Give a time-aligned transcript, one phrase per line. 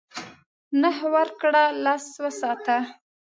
[0.81, 2.77] نهه ورکړه لس وساته.